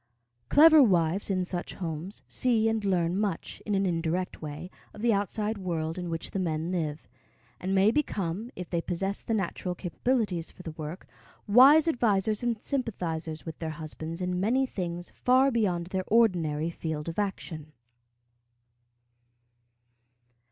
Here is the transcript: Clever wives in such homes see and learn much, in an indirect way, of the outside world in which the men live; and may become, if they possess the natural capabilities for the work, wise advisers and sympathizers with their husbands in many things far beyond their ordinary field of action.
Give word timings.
Clever 0.49 0.81
wives 0.81 1.29
in 1.29 1.45
such 1.45 1.75
homes 1.75 2.23
see 2.27 2.67
and 2.67 2.83
learn 2.83 3.15
much, 3.15 3.61
in 3.67 3.75
an 3.75 3.85
indirect 3.85 4.41
way, 4.41 4.71
of 4.95 5.03
the 5.03 5.13
outside 5.13 5.59
world 5.59 5.99
in 5.99 6.09
which 6.09 6.31
the 6.31 6.39
men 6.39 6.71
live; 6.71 7.07
and 7.59 7.75
may 7.75 7.91
become, 7.91 8.49
if 8.55 8.67
they 8.67 8.81
possess 8.81 9.21
the 9.21 9.35
natural 9.35 9.75
capabilities 9.75 10.49
for 10.49 10.63
the 10.63 10.71
work, 10.71 11.05
wise 11.47 11.87
advisers 11.87 12.41
and 12.41 12.63
sympathizers 12.63 13.45
with 13.45 13.59
their 13.59 13.69
husbands 13.69 14.23
in 14.23 14.39
many 14.39 14.65
things 14.65 15.11
far 15.11 15.51
beyond 15.51 15.85
their 15.85 16.03
ordinary 16.07 16.71
field 16.71 17.07
of 17.07 17.19
action. 17.19 17.71